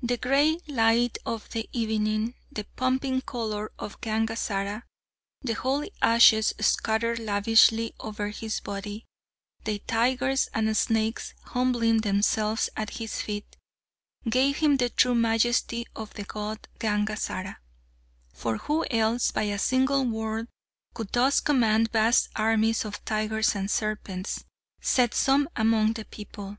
[0.00, 4.84] The grey light of the evening, the pumpkin colour of Gangazara,
[5.42, 9.06] the holy ashes scattered lavishly over his body,
[9.64, 13.56] the tigers and snakes humbling themselves at his feet,
[14.30, 17.56] gave him the true majesty of the god Gangazara.
[18.32, 20.46] For who else by a single word
[20.94, 24.44] could thus command vast armies of tigers and serpents,
[24.80, 26.56] said some among the people.